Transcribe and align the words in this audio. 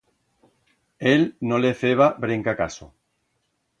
Él 1.11 1.27
no 1.51 1.59
le 1.59 1.73
feba 1.83 2.09
brenca 2.25 2.57
caso. 2.63 2.93